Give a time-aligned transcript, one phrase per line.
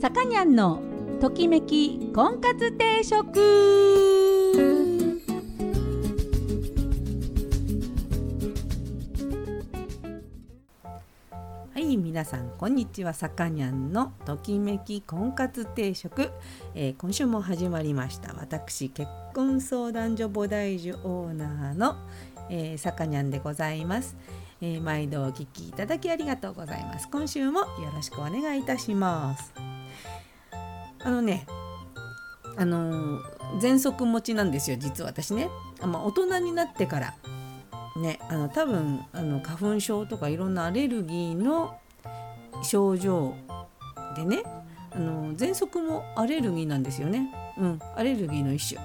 [0.00, 0.80] さかにゃんの
[1.20, 3.38] ときめき婚活定食。
[11.74, 13.12] はい皆さんこんにちは。
[13.12, 16.30] さかにゃんのときめき婚活定食、
[16.74, 18.32] えー、今週も始まりました。
[18.32, 21.96] 私結婚相談所菩提樹オーナーの、
[22.48, 24.16] えー、さかにゃんでございます、
[24.62, 27.06] えー、毎度お聞きいただきありがとうございます。
[27.10, 29.52] 今週もよろしくお願いいたします。
[31.02, 31.46] あのね
[32.56, 33.20] あの
[33.60, 35.48] 喘息持ちなんですよ実は私ね、
[35.80, 37.14] まあ、大人になってから。
[37.96, 41.76] ねあの多分あの花粉症とかいろんなアレルギーの
[42.62, 43.34] 症状
[44.16, 44.42] でね
[44.92, 47.32] あの喘息もアレルギーなんですよね。
[47.58, 48.80] うんアレルギーの一種。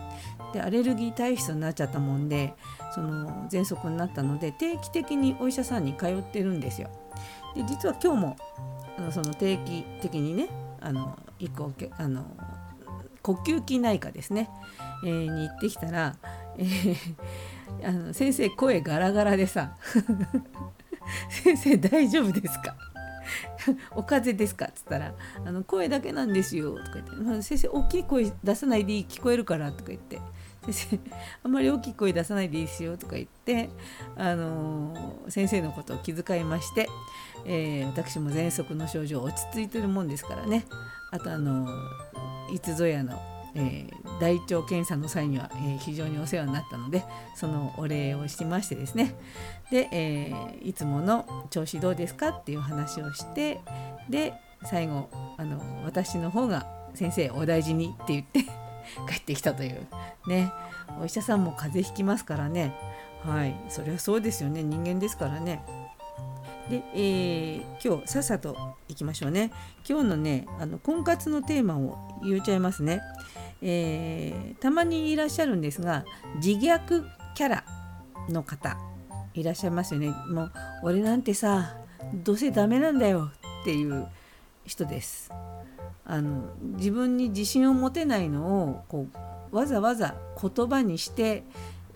[0.54, 2.54] でアレルギー体質になっちゃったもんで
[2.94, 6.90] その喘息になったので定期的にお医者さんに通ってるんですよ。
[7.56, 8.38] で実は今日も
[8.98, 10.50] あのその定期的にね
[10.82, 12.26] あの一個あの
[13.22, 14.50] 呼吸器内科ですね、
[15.04, 16.16] えー、に行ってきたら、
[16.58, 16.98] えー、
[17.84, 19.76] あの先生声ガラガラでさ
[21.30, 22.76] 「先生大丈夫ですか?
[23.96, 25.14] 」お風邪ですか?」っつったら
[25.44, 30.22] 「あの声だけなんですよ」とか言って「、先生大きい声出さないでいい聞こえるから」とか言って
[30.70, 31.00] 「先生
[31.44, 33.70] あんまり大きい声出さないでいいですよ」とか言って、
[34.16, 36.88] あのー、先生のことを気遣いまして、
[37.46, 40.66] えー、私も喘息の症状落ち着いてるもんですからね
[41.16, 41.68] あとあの
[42.52, 43.20] いつぞやの、
[43.56, 47.04] えー、大腸検査の際には、えー、非常にお世話になったので
[47.36, 49.16] そのお礼をしましてですね。
[49.72, 53.62] で、えー、いつもの調子どうですかっていう話をして
[54.10, 58.44] で最後あの私の方が「先生お大事に」って言って
[59.10, 59.88] 帰ってきたという
[60.28, 60.52] ね。
[61.02, 62.74] お医者さんも風邪ひきますからね。
[63.24, 63.56] はい。
[63.70, 64.64] それはそうですよね。
[64.64, 65.64] 人間ですからね。
[66.70, 69.52] で、えー、今日さっさといきましょうね。
[69.88, 73.02] 今日のねあの婚活のテーマを言っちゃいますね、
[73.62, 76.06] えー、たまにいらっしゃるんですが
[76.44, 77.06] 自虐
[77.36, 77.64] キャラ
[78.30, 78.78] の方
[79.34, 80.14] いらっしゃいますよね。
[80.30, 80.52] もう
[80.84, 81.78] 俺なんてさ
[82.14, 83.32] どうせダメなんだよ
[83.62, 84.08] っていう
[84.66, 85.32] 人です。
[86.08, 89.08] あの自分に自信を持てないのをこ
[89.52, 91.44] うわざわざ言葉にして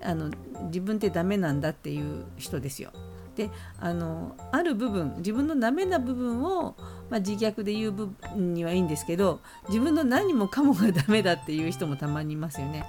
[0.01, 0.31] あの
[0.67, 2.91] 自分ってダメなんだっていう人ですよ。
[3.39, 6.75] であのある部分自分のダメな部分を、
[7.09, 9.39] まあ、自虐で言う部分にはいいんですけど
[9.69, 12.85] 自分の何もかもがダメだっていう人もたまにいますよね。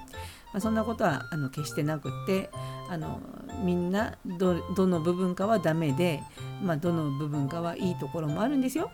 [0.53, 2.51] まあ、そんなことはあの決してなくって
[2.89, 3.21] あの
[3.65, 4.57] みんなど
[4.89, 6.21] の部分かはダメで、
[6.61, 8.91] まあ、どの部分かはいいところもあるんですよ。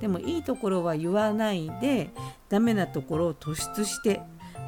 [0.00, 2.10] でもいいところは言わないで
[2.50, 4.20] ダメなところを突出して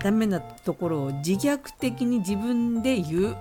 [0.02, 3.36] ダメなところを自虐的に自分で言う、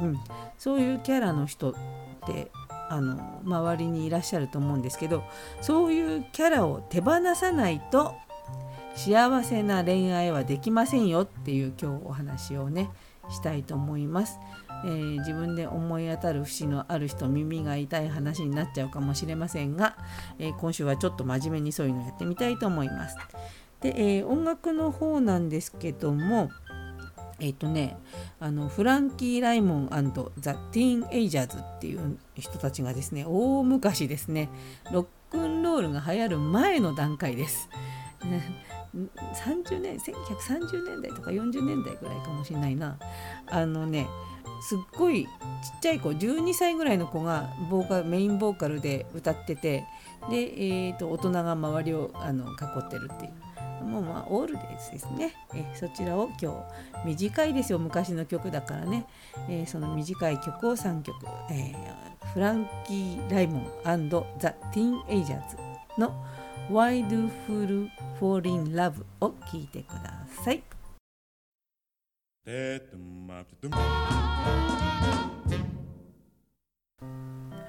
[0.00, 0.20] うん、
[0.58, 1.74] そういうキャラの人
[2.22, 2.50] って
[2.88, 5.24] あの周りにいらっしゃると思うんですけど
[5.60, 8.14] そういうキャラを手放さないと
[8.94, 12.90] 幸せな恋愛はできませんよっていう今日お話をね
[13.30, 14.38] したいと思います。
[14.84, 19.96] えー、自分で思い当たる節のある人耳が痛い話になっちゃうかもしれませんが、
[20.40, 23.16] えー、今週はちょっと真面目にそういうのやってみたいと思います。
[23.80, 26.50] で、えー、音楽の方なんですけども
[27.42, 27.98] えっ、ー、とね
[28.40, 29.90] あのフランキー・ライモン
[30.38, 34.48] ザ・ティーン・エイジャーズっていう人たちがですね大昔ですね
[34.92, 37.68] ロックンロールが流行る前の段階です。
[38.92, 42.98] 30年1930年代とか40年代ぐらいかもしれないな
[43.46, 44.06] あのね
[44.60, 45.30] すっごいちっ
[45.80, 49.84] ちゃい子12歳ぐらいの子がボーカルメインボーカルで歌ってて
[50.30, 53.32] で、えーと大人が周りをあの囲ってるっていう
[53.82, 56.52] もうまあオールデイズですね、えそちらを今
[57.02, 59.06] 日短いですよ昔の曲だからね、
[59.48, 61.16] え、その短い曲を3曲、
[61.50, 61.74] え、
[62.32, 63.66] フランキー・ライモン
[64.38, 65.56] ザ・ティーン・エイジャーズ
[65.98, 66.14] の
[66.70, 67.88] Why Do Fool
[68.20, 70.62] Fall in Love を聴いてください。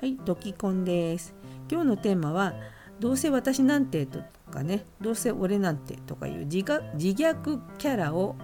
[0.03, 1.33] はい、ドキコンです。
[1.69, 2.53] 今日のテーマは
[2.99, 4.19] どうせ私なんてと
[4.51, 8.35] かねどうせ俺なんてとかいう自虐キャラを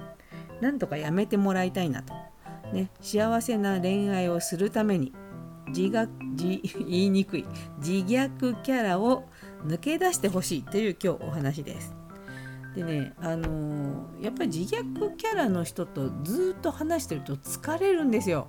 [0.62, 2.14] なんとかやめてもらいたいなと、
[2.74, 5.14] ね、幸せな恋愛をするために
[5.70, 7.46] 自虐自 言いにくい
[7.78, 9.26] 自虐キャラを
[9.66, 11.96] 抜け出してほしいという今日お話です。
[12.76, 18.48] でねあのー、やっぱり自虐キャラの人とずっと話してると疲れるんですよ。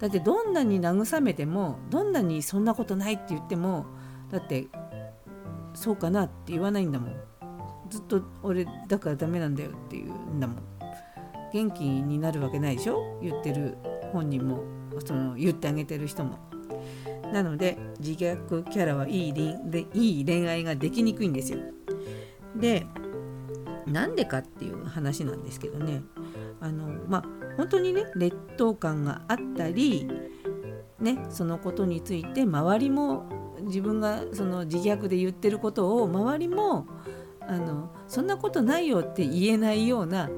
[0.00, 3.86] だってどんなに慰めてもどんなにそんなことないって言っても
[4.30, 4.66] だって
[5.74, 7.14] そうかなって言わないんだもん。
[7.90, 10.62] ずっと俺だからダメなんだよっていうんだもん。
[11.52, 13.20] 元気になるわけないでしょ？
[13.22, 13.76] 言ってる
[14.12, 14.62] 本人も。
[15.04, 16.38] その言ってあげてる人も。
[17.32, 21.58] なので自虐キャラはいいでいい恋愛ができにくいんですよ。
[22.56, 22.86] で
[23.86, 26.02] なんでかっていう話なんですけどね。
[26.60, 27.24] あのまあ
[27.56, 30.08] 本当にね劣等感があったり
[31.00, 33.26] ねそのことについて周りも
[33.64, 36.86] 自分がその自虐で言ってることを周りも
[37.40, 40.30] あのそんなことないよって言えないような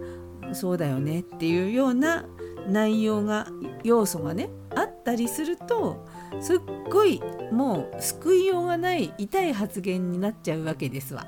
[0.52, 2.24] そうだよねっていうような
[2.68, 3.48] 内容が
[3.84, 6.04] 要素がねあったりすると
[6.40, 6.58] すっ
[6.90, 7.20] ごい
[7.52, 11.26] もう救いようがない痛い発言になっちゃうわけですわ。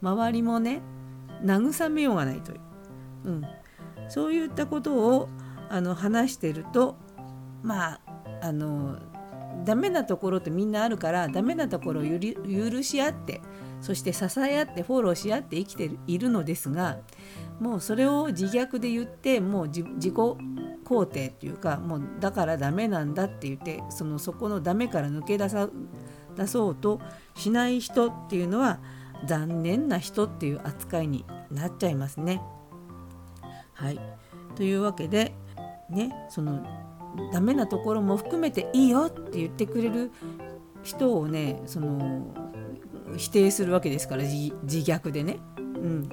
[0.00, 0.82] 周りもね
[1.42, 2.60] 慰めようがないという、
[3.24, 3.44] うん、
[4.08, 5.28] そういったことを
[5.68, 6.96] あの話してると
[7.62, 8.00] まあ
[8.42, 8.98] あの
[9.64, 13.40] ダメなところってみんなあるからダメなところを許し合って
[13.80, 16.98] そして支え合ってフォローし合って生きているのですが
[17.60, 25.68] もうそれを自虐で言ってもう自己肯定っていうかもうだからダメなんだって言ってそのそこのダメから抜け出さ
[26.36, 27.00] 出そうと
[27.36, 28.80] しない人っていうのは
[29.26, 32.42] 残念な人っていう扱いになっちゃいますね。
[33.72, 34.00] はい
[34.54, 35.34] というわけで
[35.90, 36.64] ねその
[37.32, 40.10] ダメなところも含めていいよって言ってくれる
[40.82, 42.34] 人をねその
[43.16, 45.38] 否定するわけですから自虐でね。
[45.58, 46.08] うん、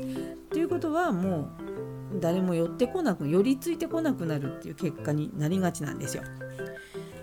[0.49, 1.49] ということはも
[2.13, 6.23] う誰も寄ってこなく寄りついてこなくなるっていう結果になりがちなんですよ。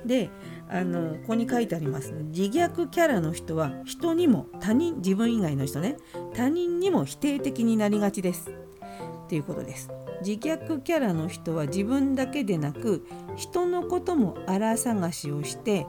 [0.07, 0.31] で
[0.69, 5.97] あのここに書いてあります、ね、自虐キャラの人は人にも他人自分以外の人ね。
[6.35, 8.51] 他人にも否定的になりがちです。
[8.51, 9.91] っていうことです。
[10.21, 13.07] 自虐キャラの人は自分だけでなく
[13.37, 15.87] 人のことも荒探しをして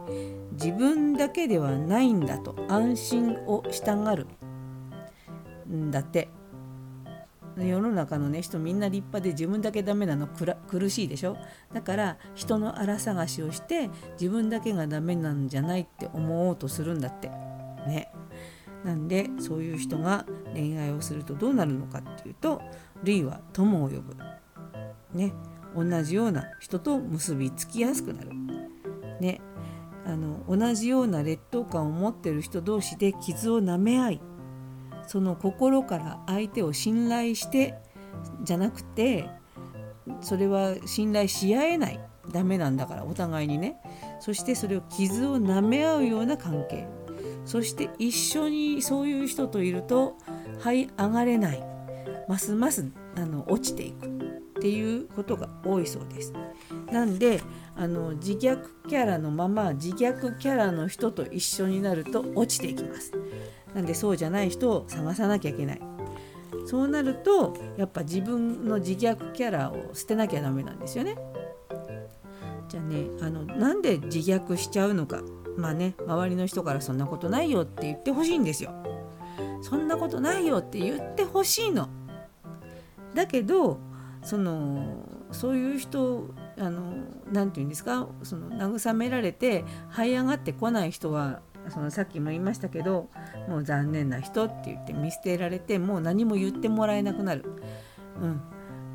[0.53, 4.27] 自分だけではないんだと安心をしたがる
[5.67, 6.29] んだって。
[7.57, 11.35] 世の中のね人みんな立派で自分だけダメなの苦しいでしょ？
[11.73, 17.27] だから人の荒探しをして自分だけがダメなんじゃないって思おうとするんだって。
[17.85, 18.11] ね。
[18.85, 22.61] なんでそういう人が恋愛をするとどうなるのかっていうと
[23.03, 24.15] 類は友を呼ぶ
[25.13, 25.33] ね
[25.75, 28.31] 同じような人と結びつきやすくなる
[29.19, 29.41] ね
[30.05, 34.21] あの同じような劣等感を持ってる人同士で傷を舐め合い
[35.07, 37.75] その心から相手を信頼して
[38.43, 39.29] じゃなくて
[40.21, 41.99] それは信頼し合えない
[42.31, 43.77] ダメなんだからお互いにね
[44.19, 46.87] そしてそれを傷を舐め合うような関係
[47.45, 50.15] そして一緒にそういう人といると
[50.61, 51.68] 這い上がれない
[52.29, 52.85] ますます
[53.15, 56.31] あの落ちていくっていうことが多いそうです。
[56.91, 57.41] なんで
[57.75, 63.13] あの自虐キャラのまま自虐キャラの人と一緒になると落ちていきます。
[63.73, 65.81] なんでそうじゃない人を探さなきゃいけない。
[66.67, 71.15] そうなるとやっぱ自分の自虐キャラを捨てなきゃダメなんですよね。
[72.67, 75.23] じゃあねあのなんで自虐しちゃうのか
[75.57, 78.71] まあね周りの人からそんなことないよって言ってほしいんですよ。
[79.61, 81.88] そんなことないよって言ってほしいの。
[83.13, 83.79] だけど
[84.23, 86.81] そのそういう人あの
[87.31, 93.09] なて言うんですかその慰められて這い上がってこない人はそのさっきも言いましたけど
[93.47, 97.45] もう残念な人って言って見捨てられてもう何も言ってもらえなくなる、
[98.21, 98.41] うん、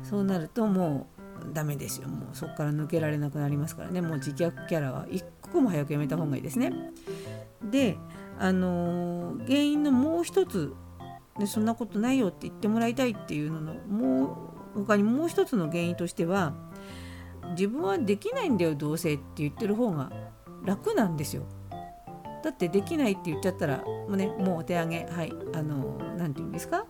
[0.03, 1.07] そうなるとも
[1.41, 2.07] うダメですよ。
[2.07, 4.01] もうそこから抜けられなくなりますからね。
[4.01, 6.73] もう自虐キャラは一刻も早くやめた方がいいですね。
[7.63, 7.97] で
[8.39, 10.73] あのー、原因のもう一つ
[11.39, 16.53] でそんなことないよって言ってもらいたいっていうののもう他にもう一つの原因としては
[17.51, 20.11] 自分はできないんだよどうせって言ってる方が
[20.63, 21.43] 楽なんですよ。
[22.43, 26.85] だってできないって言っちゃったらもうねもうお手上げはいあの何て言うんですか？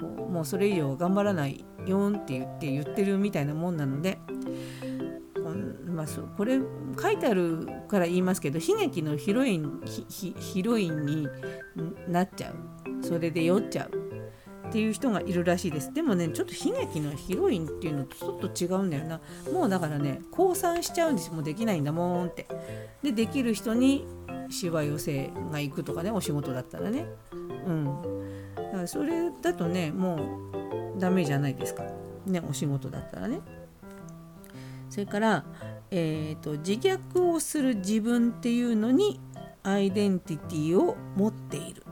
[0.00, 4.18] もうそれ以上頑張らないよんって言って言ってるみたいなもんなので、
[5.86, 6.06] まあ、
[6.36, 6.60] これ
[7.00, 9.80] 書いてあるから言いますけど悲劇のヒロイン
[10.38, 11.28] ヒロインに
[12.08, 12.54] なっちゃう
[13.12, 14.68] それで酔っちゃう。
[14.68, 15.92] っていう人がいるらしいです。
[15.92, 19.20] でもねちょっと悲劇のヒロインっていうのとちょっと違うんだよな。
[19.52, 21.30] もうだからね降参しちゃうんです。
[21.30, 22.46] もうできないんだもんって。
[23.02, 24.06] でできる人に
[24.48, 27.04] しわ寄せが行くとかねお仕事だったらね。
[27.66, 27.84] うん。
[28.56, 30.16] だからそれだとねも
[30.96, 31.84] うダメじゃないですか。
[32.24, 33.40] ねお仕事だったらね。
[34.88, 35.44] それから、
[35.90, 39.20] えーと、自虐をする自分っていうのに
[39.62, 41.82] アイデンティティを持っている、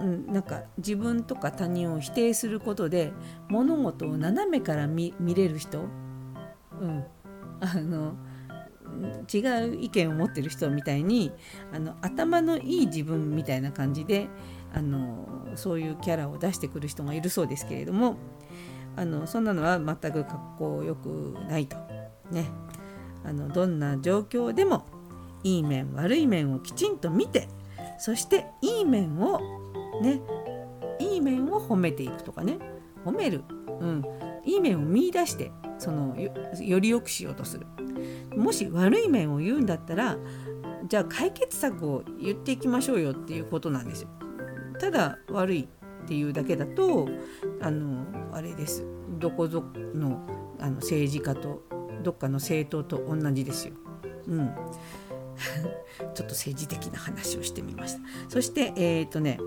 [0.00, 3.12] うん、なんか自分とか他人を否定することで
[3.48, 5.80] 物事を斜めから見れる人、
[6.80, 7.04] うん、
[7.60, 8.14] あの
[9.32, 9.38] 違
[9.70, 11.32] う意見を持ってる人みたいに
[11.72, 14.28] あの頭のいい自分みたいな感じで
[14.74, 18.16] あのそういうキャラを出してくる人がいるそうですけれども
[18.96, 21.76] あのそんなのは全く格好よくないと。
[22.30, 22.46] ね、
[23.24, 24.86] あのどんな状況でも
[25.42, 27.48] いい面悪い面をきちんと見て
[27.98, 29.40] そしていい面を
[30.00, 30.20] ね。
[30.98, 32.58] いい面を褒めていくとかね。
[33.04, 33.44] 褒める、
[33.80, 34.04] うん、
[34.44, 37.66] いい面を見いだしてそのより良くしようとする。
[38.36, 40.16] もし悪い面を言うんだったら
[40.88, 44.08] じゃあ解決策を言っていきましょうよっていうことなんですよ。
[44.78, 45.68] ただ悪い
[46.02, 47.08] っていうだけだと
[47.60, 48.84] あのあれです。
[49.18, 49.64] どこぞ
[49.94, 50.26] の
[50.58, 51.62] あの政治家と
[52.02, 53.74] どっかの政党と同じですよ。
[54.26, 54.50] うん、
[56.14, 58.00] ちょっと政治的な話をしてみました。
[58.28, 59.38] そしてえっ、ー、とね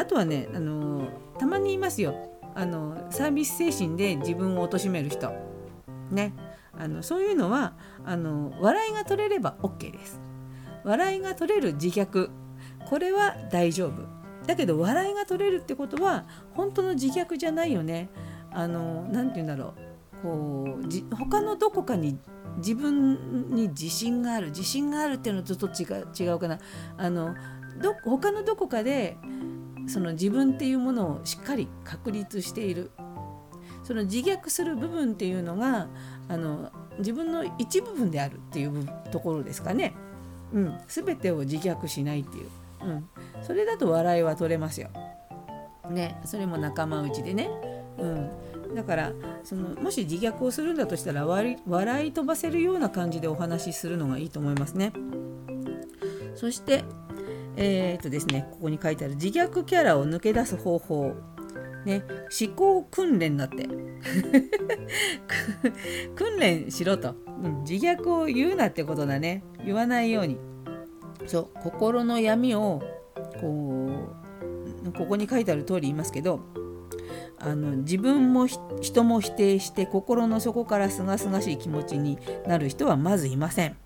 [0.00, 2.14] あとはねあのたまにいますよ。
[2.54, 5.30] あのサービス精神で自分を貶める人。
[6.10, 6.34] ね。
[6.76, 7.74] あのそういうのは
[8.06, 10.20] あの笑いが取れれば OK です。
[10.84, 12.30] 笑いが取れる自虐。
[12.88, 14.06] これは大丈夫。
[14.46, 18.08] だけど笑いが取れるってことは本当の自虐じゃないよね。
[18.52, 19.74] あの何て言うんだろ
[20.22, 20.22] う。
[20.22, 22.18] こうじ他のどこかに
[22.56, 24.46] 自分に自信がある。
[24.46, 26.58] 自信があるっていうのとちょっと違う違うかな。
[26.96, 27.34] あの
[27.82, 29.18] ど他のどこかで
[29.90, 32.90] その自分っていうものをしっかり確立している
[33.82, 35.88] その自虐する部分っていうのが
[36.28, 39.94] あの自分の一部分であるっていうところですかね。
[40.52, 42.48] うん、全てを自虐しないっていう、
[42.84, 43.08] うん、
[43.42, 44.90] それだと笑いは取れますよ。
[45.90, 47.50] ね、それも仲間内でね。
[47.98, 51.58] うん、だからそのもし自虐をするんだとしたら笑
[52.06, 54.92] い飛ばせるような感じでお話しするのがいいと思いますね。
[56.36, 56.84] そして
[57.62, 61.14] えー、っとですねここに書いてある自虐キャラを抜け出す方法。
[61.86, 62.04] ね、
[62.38, 63.66] 思考訓練だって。
[66.14, 69.42] 訓練しろと、うん、自虐を言うなってことだね。
[69.64, 70.38] 言わないように。
[71.26, 72.82] そう心の闇を
[73.40, 73.90] こ
[74.86, 76.40] うここに書いてある通り言いますけど
[77.38, 83.76] あの自分も人も否定して心の底からすがすがしい気持ちになる人はまずいません。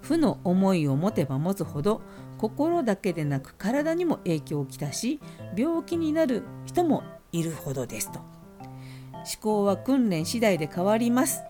[0.00, 2.00] 負の思いを持てば持つほど
[2.38, 5.20] 心だけでなく体にも影響をきたし
[5.56, 7.02] 病気になる人も
[7.32, 11.42] いるほどですと思考は訓練次第で変わります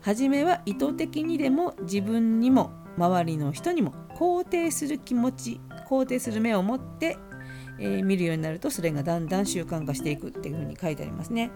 [0.00, 7.16] 初めは意図的にでも自分にも周りの人にも肯定する気持ち肯定する目を持って、
[7.78, 11.50] えー、見るようになるとそれがだんだん習慣化していくっていうふうに書いてありますね。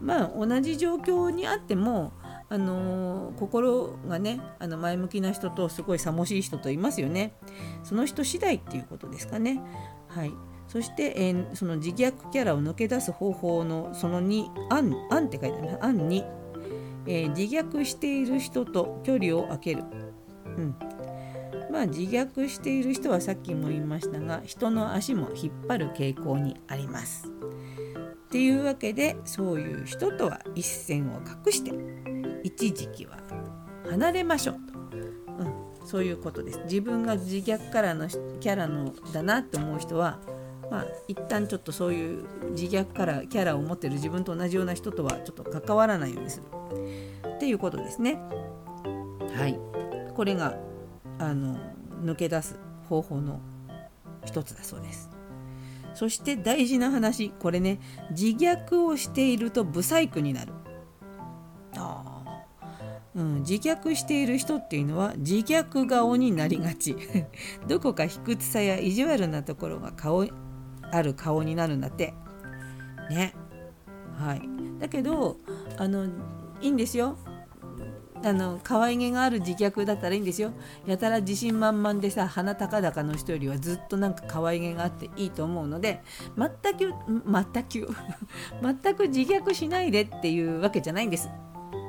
[0.00, 2.12] まあ同じ状況にあっても
[2.48, 7.34] あの、心がねあの前向きな人とすごいさもしい人といますよね。
[7.82, 9.60] その人次第っていうことですかね。
[10.08, 10.32] はい。
[10.68, 16.24] そして、えー、その自虐キャラを抜け出す方法のその2案案って書いてあります案に、
[17.06, 19.84] えー、自虐している人と距離を空ける、
[20.56, 20.74] うん、
[21.70, 27.28] まあ自虐している人はさっきも言いましたが人の足も引っ張る傾向にあります。
[27.28, 31.70] っていうわけでそういう人とは一線を画して
[32.44, 33.18] 一時期は
[33.90, 34.78] 離れましょうと、
[35.38, 36.60] うん、そういうことです。
[36.64, 40.20] 自分が自虐からのキャラのだなって思う人は
[40.70, 46.46] まあ一旦ちょっとそういう自虐からキャラを持ってる自分と同じような人とはちょっと関わらないようにする。
[47.36, 48.20] っていうことですね。
[49.34, 49.58] はい。
[50.14, 50.56] これが
[51.18, 51.58] あの
[52.02, 52.58] 抜け出す
[52.88, 53.40] 方法の
[54.24, 55.10] 一つだそうです。
[55.94, 57.80] そして大事な話これね。
[58.10, 60.52] 自虐をしているとブサイクになる
[63.16, 66.96] うん、自虐している人っていうのは自虐顔になりがち。
[67.68, 70.26] どこか卑屈さや意地悪なところが顔
[70.90, 72.14] ある顔になるんだって。
[73.10, 73.34] ね。
[74.18, 74.42] はい。
[74.80, 75.36] だけど
[75.78, 76.06] あの
[76.60, 77.16] いいんですよ。
[78.24, 80.52] あの可愛げがある自虐だったらいいんですよ。
[80.86, 86.02] やたら自信満々でさ鼻高々の人よりはずっとなんか可愛げがあっていいと思うので
[86.38, 86.94] 全く
[87.26, 87.94] 全く
[88.82, 91.28] 全く自虐しないでっていうわけじゃないんです。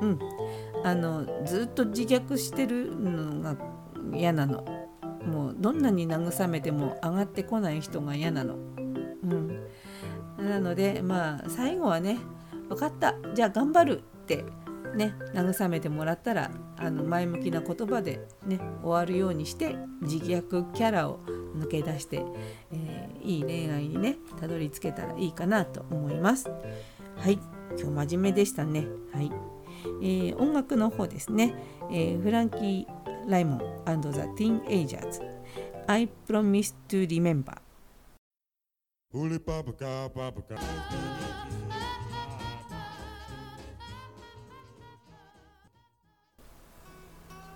[0.02, 0.18] うん。
[0.86, 3.56] あのずっと自虐してるのが
[4.14, 4.64] 嫌なの。
[5.26, 9.66] もうどんなに慰めても上がってこない人が嫌なの、うん、
[10.38, 12.18] なのでまあ最後はね
[12.68, 13.16] 分かった。
[13.34, 14.44] じゃあ頑張るって
[14.94, 21.18] ね慰めてもらったらあの前向きな言葉でね終わるようにして自虐キャラを
[21.56, 22.24] 抜け出して、
[22.70, 26.48] えー、いい恋愛にねたどり着けたらいいかなと思います。
[26.48, 27.40] はい。
[27.70, 28.86] 今日真面目でしたね。
[29.12, 29.55] はい。
[30.02, 31.54] えー、音楽の方ですね、
[31.90, 32.86] えー、フランキー・
[33.28, 33.60] ライモン
[34.00, 35.20] the Teenagers
[35.86, 37.58] I Promise to Remember.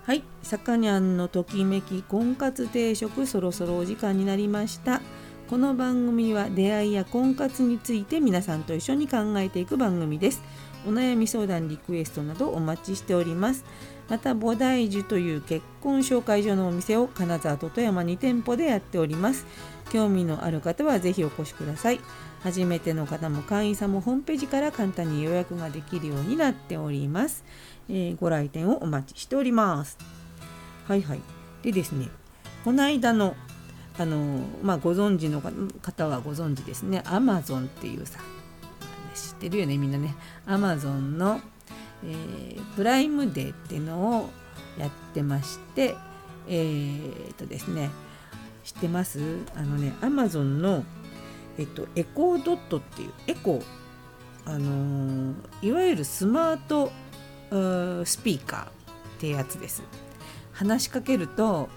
[0.03, 5.01] はい、さかにゃんのときめき婚活定食そろそろお時間になりました。
[5.51, 10.41] この番組は出会いや婚活について皆さんと一緒に考えていく番組です
[10.85, 13.65] お悩み相談リクエストなどお待ちしております。
[14.09, 19.45] また菩提樹という結婚紹介所のお店を金沢と富山2店舗でやっております。
[19.91, 21.99] 興味のある方はぜひお越しください。
[22.43, 27.43] 初めての方も会員さんもホームページから簡単に予約ができるようになっております、
[27.87, 29.97] えー、ご来店をお待ちしております。
[30.87, 31.21] はいはい。
[31.61, 32.09] でですね
[32.65, 33.35] この間の
[33.99, 37.03] あのまあ、ご存知の方はご存知ですね。
[37.05, 38.19] アマゾンっていうさ
[39.47, 40.15] ってるよねみんなね。
[40.45, 41.41] アマゾンの、
[42.05, 44.29] えー、プライムデーっていうのを
[44.77, 45.95] やってまして
[46.47, 47.89] えー、っとですね。
[48.63, 49.19] 知ってます？
[49.55, 50.83] あのねアマゾンの
[51.57, 53.63] えっとエコードットっていうエコー
[54.45, 56.91] あのー、いわゆるスマート
[58.05, 58.69] スピーカーっ
[59.19, 59.81] てやつです。
[60.53, 61.69] 話しかけると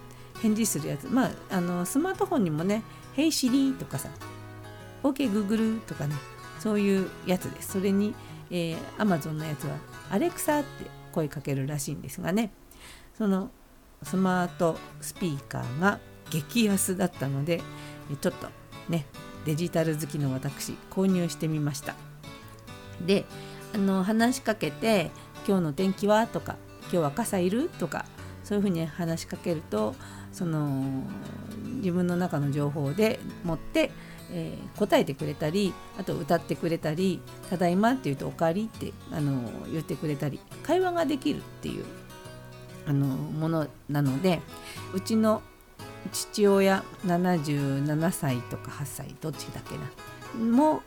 [0.42, 1.06] 返事するやつ。
[1.06, 2.83] まああのスマートフォンにもね
[3.16, 4.11] 「Hey Siri」とかさ
[5.02, 6.14] 「OKGoogle」とかね
[6.64, 8.14] そういうやつですそれに、
[8.50, 9.76] えー、Amazon のやつは
[10.11, 12.52] 「アレクサ」って声かけるらしいんですがね
[13.18, 13.50] その
[14.02, 17.61] スマートスピーカーが激安だったので
[18.23, 18.49] ちょっと
[18.88, 19.04] ね
[19.44, 21.97] デジタル好きの私購入してみました
[23.04, 23.26] で
[23.75, 25.11] あの話しかけて
[25.47, 28.06] 「今日の天気は?」とか「今日は傘いる?」とか
[28.42, 29.94] そういうふうに話しかけると
[30.34, 30.84] その
[31.76, 33.92] 自分の中の情報で持って、
[34.32, 41.84] えー、答えてくれたりあと歌ってくれたり「ただいま」って言うと「おかわり」ってあの言ってくれたり会話ができるっていう
[42.86, 44.40] あのものなので
[44.92, 45.40] うちの
[46.12, 50.82] 父親77歳とか8歳どっちだっけなも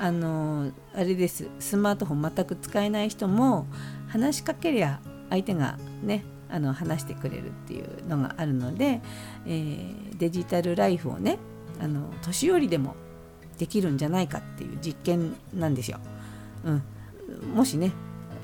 [0.00, 1.48] あのあれです。
[1.58, 3.66] スマートフォン全く使えない人も
[4.08, 5.00] 話しかけりゃ
[5.30, 9.00] 相手がねあの話してくれるっていうのがあるので、
[9.46, 11.38] えー、デジタルライフをね
[11.80, 12.94] あの年寄りでも
[13.58, 15.98] できるんじゃないかっていう実験なんですよ。
[16.64, 16.82] うん、
[17.54, 17.92] もしね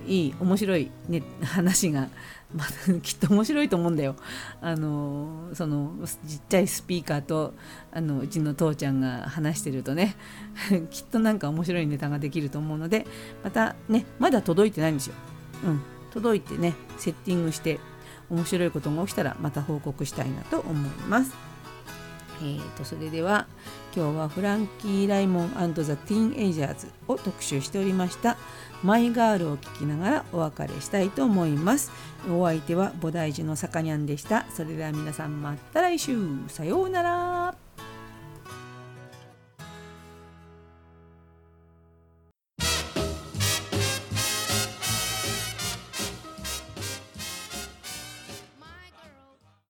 [0.07, 2.09] いい面白い、ね、話が、
[2.55, 4.17] まあ、きっと面白いと思うんだよ。
[4.61, 5.93] あのその
[6.27, 7.55] ちっちゃいスピーカーと
[7.93, 10.15] あのうちの父ちゃんが話してるとね
[10.91, 13.07] きっとなんか面白いネタができると思うので
[13.43, 15.15] またねまだ届いてないんですよ。
[15.65, 15.81] うん、
[16.13, 17.81] 届いてねセッティングして
[18.35, 21.33] 面白いことが起きたらまた報告したいなと思います。
[22.41, 23.47] えーと、それでは
[23.95, 28.37] 今日はフランキー・ライモンザ・ティーン・エイジャーズを特集しておりました
[28.83, 31.91] マイガールを聞きながらお別れしたいと思います。
[32.29, 34.45] お相手は菩提寺のさかにゃんでした。
[34.51, 36.19] それでは皆さんまた来週。
[36.49, 37.64] さようなら。